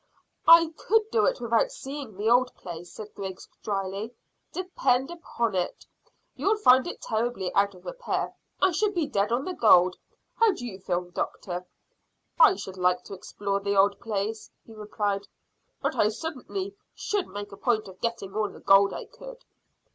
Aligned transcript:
"I 0.47 0.73
could 0.77 1.03
do 1.11 1.21
without 1.39 1.71
seeing 1.71 2.17
the 2.17 2.27
old 2.27 2.55
place," 2.55 2.91
said 2.91 3.13
Griggs 3.13 3.47
dryly. 3.61 4.15
"Depend 4.51 5.11
upon 5.11 5.53
it, 5.53 5.85
you'd 6.35 6.57
find 6.61 6.87
it 6.87 6.99
terribly 7.01 7.53
out 7.53 7.75
of 7.75 7.85
repair. 7.85 8.33
I 8.59 8.71
should 8.71 8.95
be 8.95 9.05
dead 9.05 9.31
on 9.31 9.45
the 9.45 9.53
gold. 9.53 9.97
How 10.37 10.53
do 10.53 10.65
you 10.65 10.79
feel, 10.79 11.01
doctor?" 11.11 11.67
"I 12.39 12.55
should 12.55 12.77
like 12.77 13.03
to 13.03 13.13
explore 13.13 13.59
the 13.59 13.75
old 13.77 13.99
place," 13.99 14.49
he 14.65 14.73
replied, 14.73 15.27
"but 15.83 15.95
I 15.95 16.09
certainly 16.09 16.75
should 16.95 17.27
make 17.27 17.51
a 17.51 17.55
point 17.57 17.87
of 17.87 18.01
getting 18.01 18.33
all 18.33 18.49
the 18.49 18.59
gold 18.59 18.93
I 18.95 19.05
could." 19.05 19.45